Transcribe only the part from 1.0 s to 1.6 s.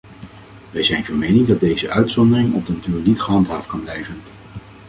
van mening dat